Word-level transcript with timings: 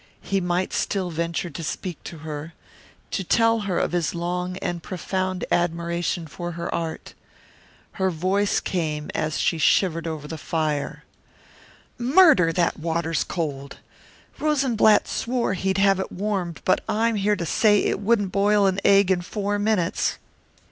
He 0.21 0.41
might 0.41 0.73
still 0.73 1.11
venture 1.11 1.51
to 1.51 1.63
speak 1.63 2.03
to 2.05 2.17
her 2.25 2.53
to 3.11 3.23
tell 3.23 3.59
her 3.59 3.77
of 3.77 3.91
his 3.91 4.15
long 4.15 4.57
and 4.57 4.81
profound 4.81 5.45
admiration 5.51 6.25
for 6.25 6.53
her 6.53 6.73
art. 6.73 7.13
Her 7.91 8.09
voice 8.09 8.59
came 8.59 9.11
as 9.13 9.37
she 9.37 9.59
shivered 9.59 10.07
over 10.07 10.27
the 10.27 10.39
fire: 10.39 11.03
"Murder! 11.99 12.51
That 12.51 12.79
water's 12.79 13.23
cold. 13.23 13.77
Rosenblatt 14.39 15.07
swore 15.07 15.53
he'd 15.53 15.77
have 15.77 15.99
it 15.99 16.11
warmed 16.11 16.61
but 16.65 16.81
I'm 16.89 17.13
here 17.13 17.35
to 17.35 17.45
say 17.45 17.83
it 17.83 17.99
wouldn't 17.99 18.31
boil 18.31 18.65
an 18.65 18.79
egg 18.83 19.11
in 19.11 19.21
four 19.21 19.59
minutes." 19.59 20.17